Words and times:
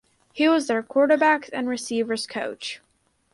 He 0.33 0.47
was 0.49 0.65
their 0.65 0.81
Quarterbacks 0.81 1.47
and 1.53 1.69
Receivers 1.69 2.25
Coach. 2.25 2.81